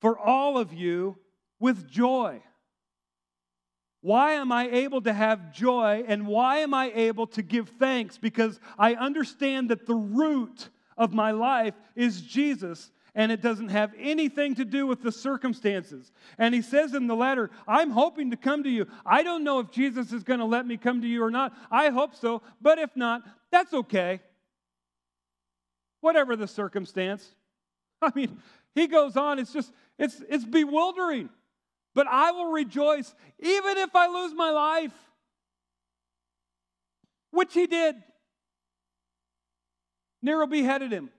[0.00, 1.18] for all of you
[1.58, 2.42] with joy.
[4.02, 8.16] Why am I able to have joy and why am I able to give thanks?
[8.16, 12.90] Because I understand that the root of my life is Jesus
[13.20, 16.10] and it doesn't have anything to do with the circumstances.
[16.38, 18.86] And he says in the letter, I'm hoping to come to you.
[19.04, 21.52] I don't know if Jesus is going to let me come to you or not.
[21.70, 23.20] I hope so, but if not,
[23.52, 24.20] that's okay.
[26.00, 27.28] Whatever the circumstance.
[28.00, 28.38] I mean,
[28.74, 31.28] he goes on, it's just, it's, it's bewildering.
[31.94, 34.94] But I will rejoice even if I lose my life,
[37.32, 37.96] which he did.
[40.22, 41.10] Nero beheaded him.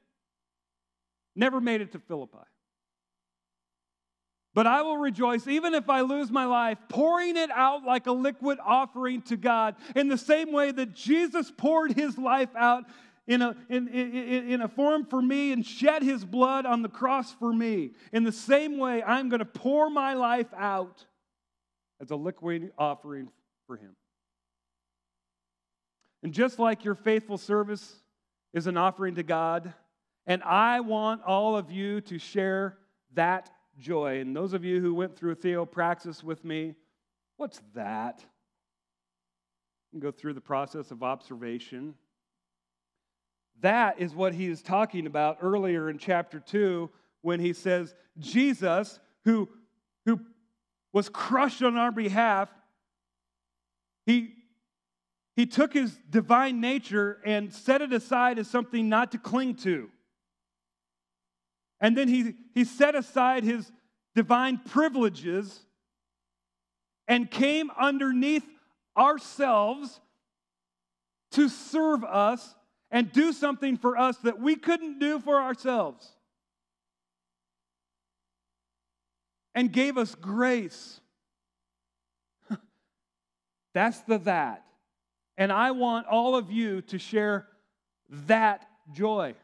[1.36, 2.38] Never made it to Philippi.
[4.54, 8.12] But I will rejoice even if I lose my life, pouring it out like a
[8.12, 12.84] liquid offering to God, in the same way that Jesus poured his life out
[13.28, 16.89] in a, in, in, in a form for me and shed his blood on the
[16.89, 17.91] cross for me.
[18.12, 21.06] In the same way, I'm going to pour my life out
[22.02, 23.30] as a liquid offering
[23.67, 23.96] for him.
[26.24, 27.96] And just like your faithful service
[28.54, 29.74] is an offering to God,
[30.32, 32.78] and I want all of you to share
[33.15, 34.22] that joy.
[34.22, 36.76] And those of you who went through theopraxis with me,
[37.36, 38.24] what's that?
[40.00, 41.96] Go through the process of observation.
[43.60, 46.89] That is what he is talking about earlier in chapter 2
[47.24, 49.50] when he says, Jesus, who,
[50.06, 50.22] who
[50.94, 52.48] was crushed on our behalf,
[54.06, 54.30] he,
[55.36, 59.89] he took his divine nature and set it aside as something not to cling to.
[61.82, 63.70] And then he, he set aside his
[64.13, 65.60] divine privileges
[67.08, 68.46] and came underneath
[68.96, 70.00] ourselves
[71.32, 72.56] to serve us
[72.91, 76.08] and do something for us that we couldn't do for ourselves.
[79.56, 81.02] And gave us grace.
[83.74, 84.63] That's the that.
[85.38, 87.48] And I want all of you to share
[88.10, 89.36] that joy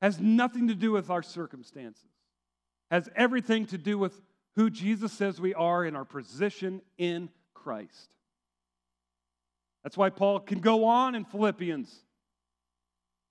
[0.00, 2.08] has nothing to do with our circumstances,
[2.90, 4.20] has everything to do with
[4.56, 8.14] who Jesus says we are in our position in Christ.
[9.82, 11.94] That's why Paul can go on in Philippians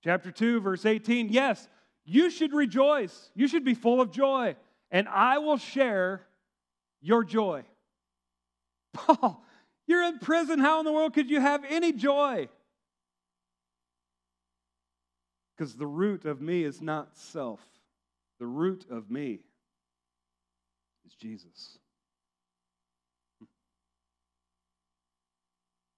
[0.04, 1.30] chapter 2, verse 18.
[1.30, 1.68] Yes,
[2.06, 4.56] you should rejoice, you should be full of joy,
[4.92, 6.26] and I will share
[7.02, 7.64] your joy.
[8.94, 9.44] Paul,
[9.88, 10.60] you're in prison.
[10.60, 12.50] How in the world could you have any joy?
[15.60, 17.60] Because the root of me is not self,
[18.40, 19.42] the root of me
[21.06, 21.78] is Jesus.
[23.40, 23.46] Hmm.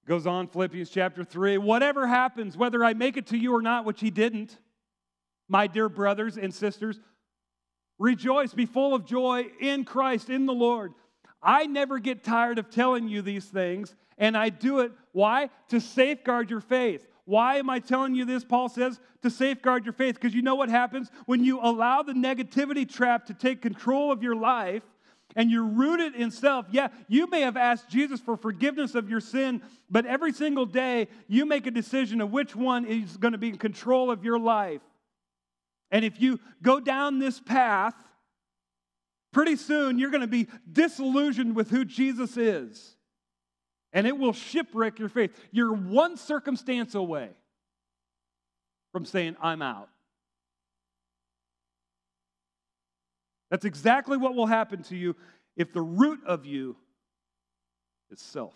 [0.08, 1.60] Goes on, Philippians chapter 3.
[1.60, 4.58] Whatever happens, whether I make it to you or not, which he didn't,
[5.47, 7.00] my dear brothers and sisters,
[8.00, 10.93] rejoice, be full of joy in Christ, in the Lord.
[11.43, 14.91] I never get tired of telling you these things, and I do it.
[15.12, 15.52] Why?
[15.69, 17.06] To safeguard your faith.
[17.25, 18.43] Why am I telling you this?
[18.43, 20.15] Paul says to safeguard your faith.
[20.15, 24.23] Because you know what happens when you allow the negativity trap to take control of
[24.23, 24.84] your life
[25.36, 26.65] and you're rooted in self.
[26.71, 31.07] Yeah, you may have asked Jesus for forgiveness of your sin, but every single day
[31.27, 34.39] you make a decision of which one is going to be in control of your
[34.39, 34.81] life.
[35.89, 37.93] And if you go down this path,
[39.31, 42.95] pretty soon you're going to be disillusioned with who Jesus is
[43.93, 45.38] and it will shipwreck your faith.
[45.51, 47.30] You're one circumstance away
[48.91, 49.89] from saying, I'm out.
[53.49, 55.15] That's exactly what will happen to you
[55.58, 56.77] if the root of you
[58.10, 58.54] is self.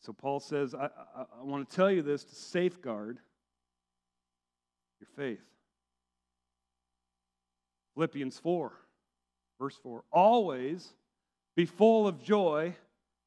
[0.00, 0.86] So Paul says, I,
[1.16, 3.18] I, I want to tell you this to safeguard
[5.00, 5.44] your faith.
[7.94, 8.72] Philippians 4,
[9.60, 10.04] verse 4.
[10.10, 10.92] Always
[11.56, 12.74] be full of joy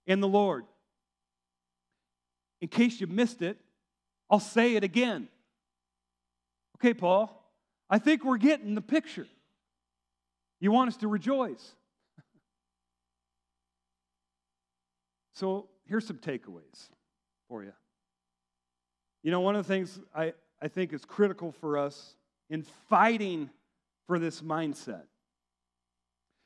[0.08, 0.66] in the Lord.
[2.62, 3.58] In case you missed it,
[4.30, 5.28] I'll say it again.
[6.78, 7.32] Okay, Paul,
[7.90, 9.28] I think we're getting the picture.
[10.60, 11.76] You want us to rejoice.
[15.34, 16.90] so here's some takeaways
[17.48, 17.74] for you.
[19.22, 22.16] You know, one of the things I, I think is critical for us
[22.50, 23.50] in fighting
[24.08, 25.04] for this mindset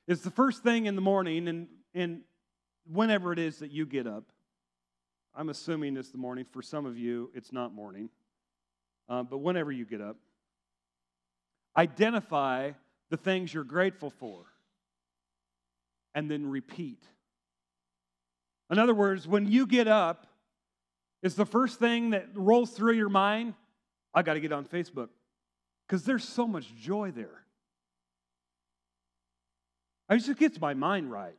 [0.09, 2.21] it's the first thing in the morning, and, and
[2.91, 4.23] whenever it is that you get up,
[5.35, 6.45] I'm assuming it's the morning.
[6.51, 8.09] For some of you, it's not morning.
[9.07, 10.17] Uh, but whenever you get up,
[11.77, 12.71] identify
[13.11, 14.45] the things you're grateful for
[16.15, 17.03] and then repeat.
[18.71, 20.25] In other words, when you get up,
[21.21, 23.53] is the first thing that rolls through your mind,
[24.13, 25.09] I got to get on Facebook
[25.87, 27.43] because there's so much joy there.
[30.09, 31.35] It just gets my mind right.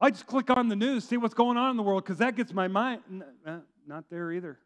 [0.00, 2.36] I just click on the news, see what's going on in the world, because that
[2.36, 3.00] gets my mind.
[3.46, 4.58] Uh, not there either.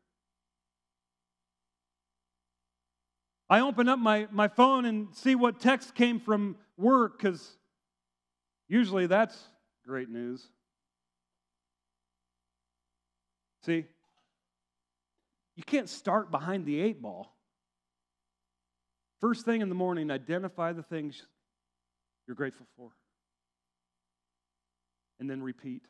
[3.49, 7.57] I open up my, my phone and see what text came from work, because
[8.69, 9.39] usually that's
[9.87, 10.45] great news.
[13.65, 13.87] See,
[15.55, 17.38] you can't start behind the eight ball.
[19.21, 21.23] First thing in the morning, identify the things
[22.27, 22.91] you're grateful for.
[25.19, 25.83] And then repeat.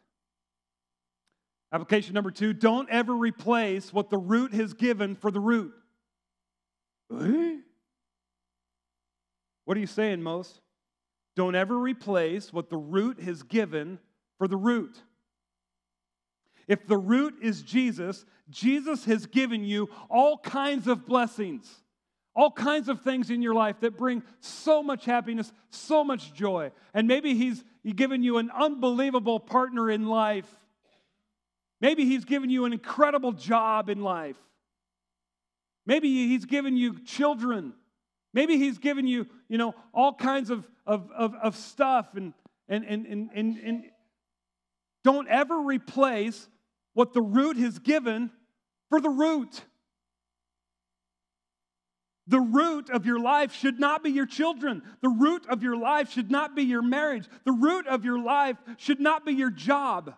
[1.72, 5.72] Application number two don't ever replace what the root has given for the root.
[9.64, 10.62] What are you saying, Mose?
[11.36, 13.98] Don't ever replace what the root has given
[14.38, 14.96] for the root.
[16.66, 21.82] If the root is Jesus, Jesus has given you all kinds of blessings,
[22.38, 26.70] all kinds of things in your life that bring so much happiness, so much joy.
[26.94, 27.64] And maybe He's
[27.96, 30.46] given you an unbelievable partner in life.
[31.80, 34.36] Maybe He's given you an incredible job in life.
[35.84, 37.72] Maybe He's given you children.
[38.32, 42.14] Maybe He's given you, you know, all kinds of, of, of, of stuff.
[42.14, 42.34] And,
[42.68, 43.84] and, and, and, and, and
[45.02, 46.48] don't ever replace
[46.94, 48.30] what the root has given
[48.90, 49.60] for the root.
[52.28, 54.82] The root of your life should not be your children.
[55.00, 57.26] The root of your life should not be your marriage.
[57.44, 60.14] The root of your life should not be your job.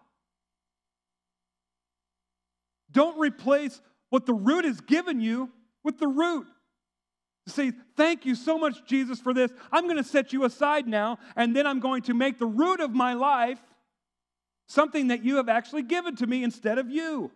[2.91, 3.81] Don't replace
[4.11, 5.51] what the root has given you
[5.85, 6.47] with the root.
[7.47, 9.53] Say, thank you so much, Jesus, for this.
[9.71, 12.81] I'm going to set you aside now, and then I'm going to make the root
[12.81, 13.61] of my life
[14.67, 17.31] something that you have actually given to me instead of you.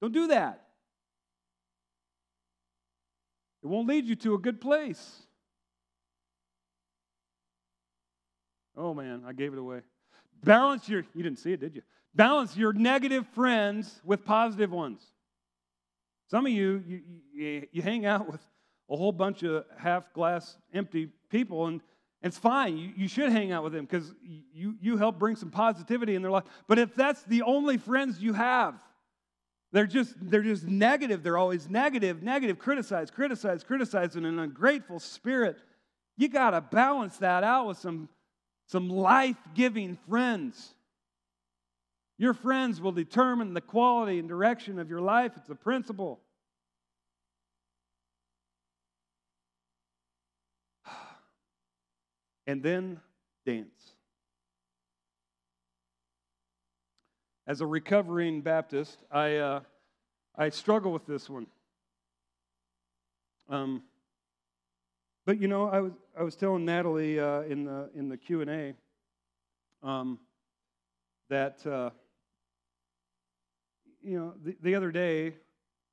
[0.00, 0.61] Don't do that.
[3.62, 5.22] It won't lead you to a good place.
[8.76, 9.80] Oh man, I gave it away.
[10.42, 11.82] Balance your, you didn't see it, did you?
[12.14, 15.02] Balance your negative friends with positive ones.
[16.28, 17.00] Some of you, you,
[17.34, 18.40] you, you hang out with
[18.90, 21.80] a whole bunch of half glass empty people, and
[22.22, 22.76] it's fine.
[22.76, 24.12] You, you should hang out with them because
[24.52, 26.44] you, you help bring some positivity in their life.
[26.66, 28.74] But if that's the only friends you have,
[29.72, 31.22] they're just, they're just negative.
[31.22, 35.56] They're always negative, negative, criticize, criticize, criticize in an ungrateful spirit.
[36.18, 38.10] You got to balance that out with some,
[38.66, 40.74] some life giving friends.
[42.18, 45.32] Your friends will determine the quality and direction of your life.
[45.36, 46.20] It's a principle.
[52.46, 53.00] and then
[53.46, 53.81] dance.
[57.46, 59.60] As a recovering Baptist, I, uh,
[60.36, 61.46] I struggle with this one.
[63.48, 63.82] Um,
[65.26, 68.74] but you know, I was, I was telling Natalie uh, in the, in the Q&A
[69.82, 70.18] um,
[71.30, 71.90] that, uh,
[74.02, 75.34] you know, the, the other day,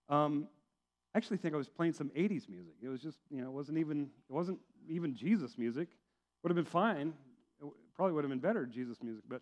[0.07, 0.47] um,
[1.13, 2.73] I actually think I was playing some 80s music.
[2.81, 5.87] It was just, you know, it wasn't even, it wasn't even Jesus music.
[6.43, 7.13] Would have been fine.
[7.61, 9.23] It probably would have been better, Jesus music.
[9.27, 9.41] But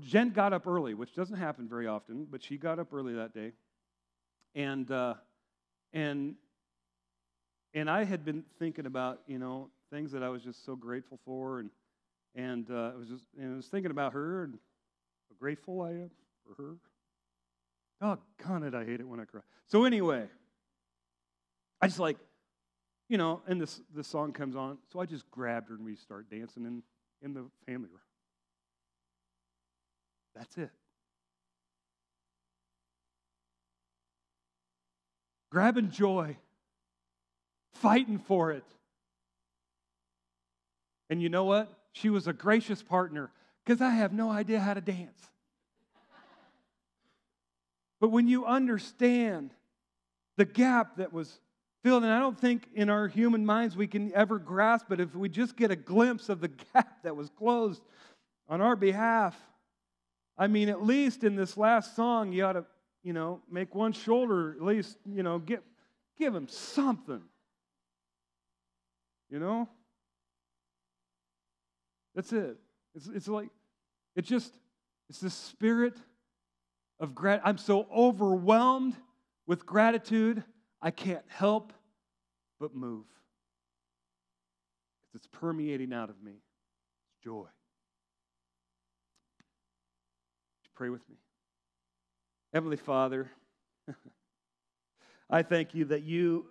[0.00, 3.34] Jen got up early, which doesn't happen very often, but she got up early that
[3.34, 3.52] day.
[4.54, 5.14] And, uh,
[5.92, 6.34] and,
[7.74, 11.18] and I had been thinking about, you know, things that I was just so grateful
[11.24, 11.60] for.
[11.60, 11.70] And,
[12.34, 15.90] and uh, I was just, and I was thinking about her and how grateful I
[15.90, 16.10] am
[16.46, 16.76] for her.
[18.00, 19.40] God, it, I hate it when I cry.
[19.66, 20.28] So anyway,
[21.80, 22.16] I just like
[23.08, 24.78] you know, and this, this song comes on.
[24.92, 26.82] So I just grabbed her and we start dancing in,
[27.22, 28.00] in the family room.
[30.34, 30.70] That's it.
[35.50, 36.36] Grabbing joy,
[37.74, 38.64] fighting for it.
[41.10, 41.72] And you know what?
[41.92, 43.30] She was a gracious partner
[43.64, 45.20] because I have no idea how to dance.
[48.00, 49.50] but when you understand
[50.38, 51.40] the gap that was
[51.82, 52.04] filled.
[52.04, 55.00] And I don't think in our human minds we can ever grasp it.
[55.00, 57.82] If we just get a glimpse of the gap that was closed
[58.48, 59.36] on our behalf,
[60.38, 62.64] I mean, at least in this last song, you ought to,
[63.02, 65.60] you know, make one shoulder, at least, you know, give,
[66.16, 67.22] give him something.
[69.28, 69.68] You know?
[72.14, 72.56] That's it.
[72.94, 73.48] It's, it's like,
[74.14, 74.52] it's just,
[75.10, 75.96] it's the spirit
[77.00, 77.48] of gratitude.
[77.48, 78.96] I'm so overwhelmed
[79.46, 80.44] with gratitude
[80.80, 81.72] I can't help
[82.60, 83.06] but move.
[85.14, 86.32] It's permeating out of me.
[86.32, 87.46] It's joy.
[90.78, 91.16] Pray with me.
[92.54, 93.28] Heavenly Father,
[95.28, 96.46] I thank you that you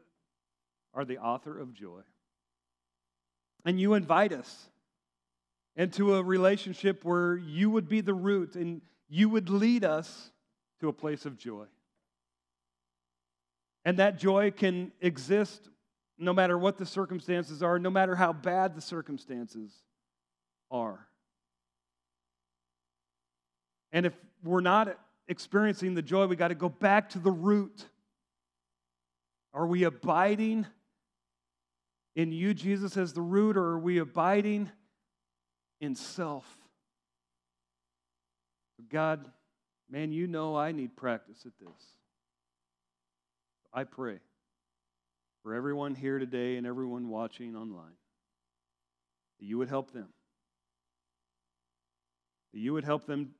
[0.93, 2.01] are the author of joy.
[3.63, 4.67] And you invite us
[5.77, 10.29] into a relationship where you would be the root and you would lead us
[10.81, 11.63] to a place of joy.
[13.85, 15.69] And that joy can exist
[16.17, 19.71] no matter what the circumstances are, no matter how bad the circumstances
[20.69, 21.06] are.
[23.97, 24.95] And if we're not
[25.27, 27.83] experiencing the joy, we got to go back to the root.
[29.55, 30.67] Are we abiding
[32.15, 34.69] in you, Jesus, as the root, or are we abiding
[35.81, 36.45] in self?
[38.87, 39.25] God,
[39.89, 41.83] man, you know I need practice at this.
[43.73, 44.19] I pray
[45.41, 47.97] for everyone here today and everyone watching online.
[49.39, 50.09] That you would help them.
[52.53, 53.31] That you would help them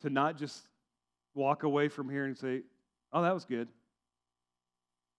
[0.00, 0.62] to not just
[1.34, 2.62] walk away from here and say,
[3.12, 3.68] oh, that was good,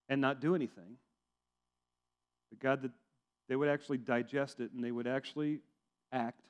[0.09, 0.97] and not do anything.
[2.49, 2.91] But God, that
[3.47, 5.59] they would actually digest it and they would actually
[6.11, 6.41] act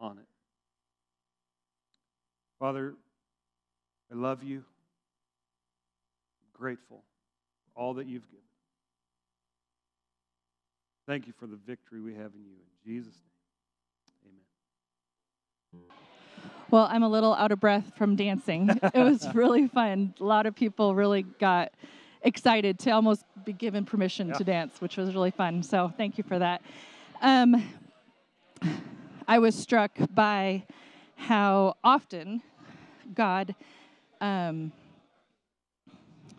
[0.00, 0.26] on it.
[2.58, 2.94] Father,
[4.10, 4.58] I love you.
[4.58, 4.64] I'm
[6.52, 7.02] grateful
[7.64, 8.38] for all that you've given.
[11.06, 12.56] Thank you for the victory we have in you.
[12.86, 13.14] In Jesus'
[14.24, 14.34] name,
[15.74, 16.11] amen.
[16.72, 18.70] Well, I'm a little out of breath from dancing.
[18.94, 20.14] it was really fun.
[20.18, 21.70] A lot of people really got
[22.22, 24.34] excited to almost be given permission yeah.
[24.38, 25.62] to dance, which was really fun.
[25.62, 26.62] So thank you for that.
[27.20, 27.62] Um,
[29.28, 30.62] I was struck by
[31.16, 32.40] how often
[33.12, 33.54] God
[34.22, 34.72] um,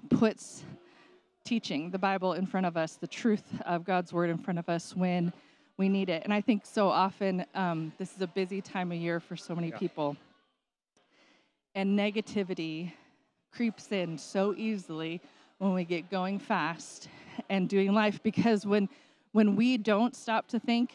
[0.10, 0.64] puts
[1.44, 4.68] teaching the Bible in front of us, the truth of God's word in front of
[4.68, 5.32] us when
[5.78, 6.24] we need it.
[6.24, 9.56] And I think so often um, this is a busy time of year for so
[9.56, 9.78] many yeah.
[9.78, 10.16] people.
[11.76, 12.94] And negativity
[13.52, 15.22] creeps in so easily
[15.58, 17.08] when we get going fast
[17.50, 18.90] and doing life because when
[19.32, 20.94] when we don't stop to think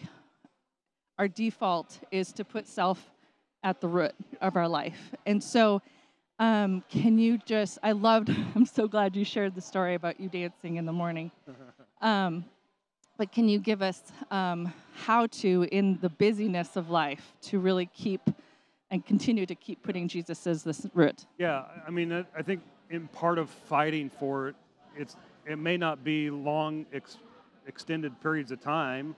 [1.18, 3.10] our default is to put self
[3.64, 5.80] at the root of our life and so
[6.38, 10.28] um, can you just i loved i'm so glad you shared the story about you
[10.28, 11.30] dancing in the morning
[12.02, 12.44] um,
[13.18, 17.86] but can you give us um, how to in the busyness of life to really
[17.86, 18.22] keep
[18.90, 23.08] and continue to keep putting jesus as the root yeah i mean i think in
[23.08, 24.56] part of fighting for it,
[24.96, 25.16] it's
[25.46, 27.18] it may not be long ex,
[27.66, 29.14] extended periods of time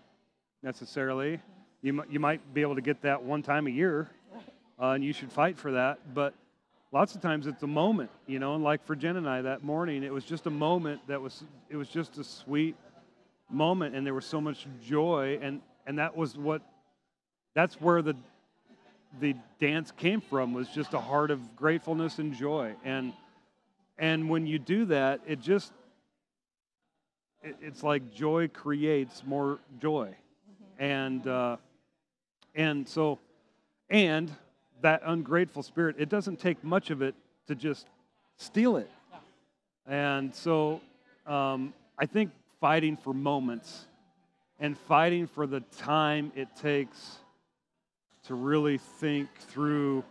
[0.63, 1.41] necessarily.
[1.83, 4.09] You you might be able to get that one time a year,
[4.81, 6.15] uh, and you should fight for that.
[6.15, 6.35] But
[6.93, 8.55] lots of times it's a moment, you know.
[8.55, 11.45] And like for Jen and I that morning, it was just a moment that was
[11.69, 12.77] it was just a sweet
[13.51, 16.63] moment, and there was so much joy, and and that was what
[17.55, 18.17] that's where the
[19.21, 23.13] the dance came from was just a heart of gratefulness and joy and
[24.01, 25.73] and when you do that, it just,
[27.43, 30.09] it, it's like joy creates more joy.
[30.09, 30.83] Mm-hmm.
[30.83, 31.57] And, uh,
[32.55, 33.19] and so,
[33.91, 34.35] and
[34.81, 37.15] that ungrateful spirit, it doesn't take much of it
[37.47, 37.89] to just
[38.39, 38.91] steal it.
[39.13, 39.19] Yeah.
[39.95, 40.81] And so
[41.27, 42.31] um, I think
[42.61, 43.87] fighting for moments
[44.59, 47.19] and fighting for the time it takes
[48.25, 50.05] to really think through,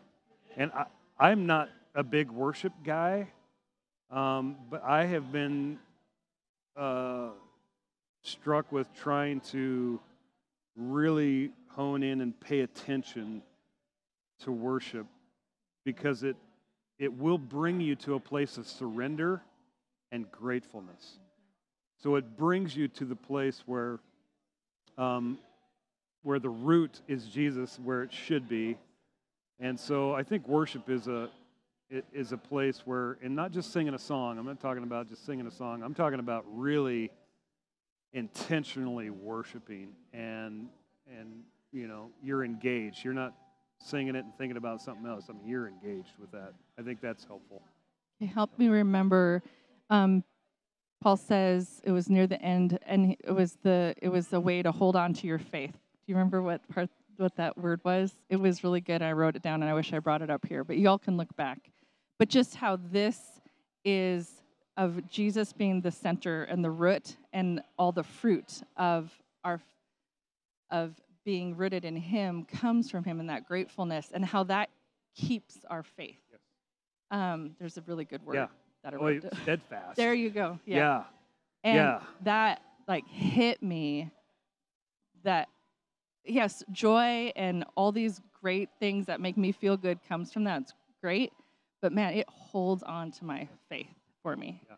[0.58, 0.86] and I,
[1.20, 3.28] I'm not a big worship guy.
[4.12, 5.78] Um, but I have been
[6.76, 7.30] uh,
[8.24, 10.00] struck with trying to
[10.76, 13.44] really hone in and pay attention
[14.40, 15.06] to worship
[15.86, 16.36] because it,
[16.98, 19.44] it will bring you to a place of surrender
[20.12, 21.20] and gratefulness.
[22.02, 24.00] So it brings you to the place where,
[24.98, 25.38] um,
[26.24, 28.78] where the root is Jesus, where it should be.
[29.60, 31.30] And so I think worship is a,
[32.14, 35.26] is a place where, and not just singing a song, I'm not talking about just
[35.26, 37.12] singing a song, I'm talking about really
[38.14, 40.70] intentionally worshiping and,
[41.08, 43.04] and you know, you're engaged.
[43.04, 43.34] You're not
[43.80, 45.26] singing it and thinking about something else.
[45.30, 46.54] I mean, you're engaged with that.
[46.78, 47.62] I think that's helpful.
[48.20, 49.44] It helped me remember.
[49.90, 50.24] Um,
[51.02, 54.62] Paul says it was near the end, and it was the it was a way
[54.62, 55.72] to hold on to your faith.
[55.72, 58.14] Do you remember what part what that word was?
[58.30, 59.02] It was really good.
[59.02, 60.64] I wrote it down, and I wish I brought it up here.
[60.64, 61.72] But y'all can look back
[62.20, 63.18] but just how this
[63.84, 64.30] is
[64.78, 69.12] of Jesus being the center and the root and all the fruit of
[69.44, 69.62] our
[70.70, 70.94] of
[71.26, 74.70] being rooted in him comes from him and that gratefulness and how that
[75.16, 76.20] keeps our faith.
[77.10, 78.48] Um, there's a really good word yeah.
[78.84, 78.94] That.
[78.94, 79.96] Oh, steadfast.
[79.96, 80.60] there you go.
[80.66, 80.78] Yeah.
[80.78, 81.04] yeah.
[81.64, 82.00] And yeah.
[82.24, 84.12] that like hit me
[85.24, 85.50] that
[86.26, 90.62] yes, joy and all these great things that make me feel good comes from that.
[90.62, 91.34] It's great.
[91.82, 93.88] But man, it holds on to my faith
[94.22, 94.62] for me.
[94.68, 94.76] Yeah.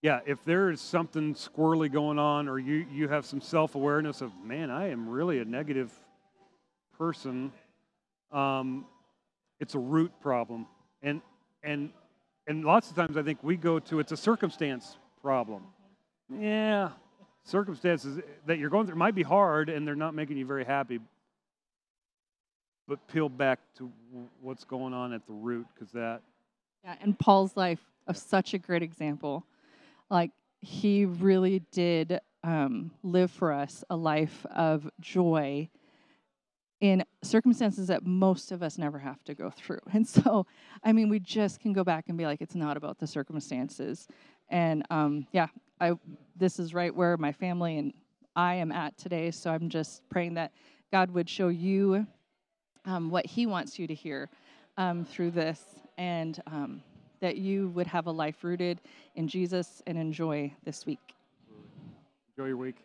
[0.00, 4.20] Yeah, if there is something squirrely going on, or you, you have some self awareness
[4.20, 5.92] of, man, I am really a negative
[6.96, 7.50] person,
[8.30, 8.86] um,
[9.58, 10.66] it's a root problem.
[11.02, 11.20] And,
[11.64, 11.90] and,
[12.48, 15.62] and lots of times I think we go to it's a circumstance problem.
[16.34, 16.90] Yeah,
[17.44, 20.98] circumstances that you're going through might be hard and they're not making you very happy.
[22.88, 23.92] But peel back to
[24.40, 26.22] what's going on at the root because that
[26.84, 29.44] yeah, and Paul's life of such a great example.
[30.10, 30.30] Like
[30.60, 35.68] he really did um, live for us a life of joy
[36.80, 39.80] in circumstances that most of us never have to go through.
[39.92, 40.46] And so,
[40.84, 44.06] I mean, we just can go back and be like, it's not about the circumstances.
[44.48, 45.48] And um, yeah,
[45.80, 45.92] I
[46.36, 47.92] this is right where my family and
[48.36, 49.30] I am at today.
[49.30, 50.52] So I'm just praying that
[50.92, 52.06] God would show you
[52.84, 54.30] um, what He wants you to hear
[54.76, 55.60] um, through this,
[55.98, 56.82] and um,
[57.20, 58.80] that you would have a life rooted
[59.16, 61.14] in Jesus and enjoy this week.
[62.36, 62.76] Enjoy your week.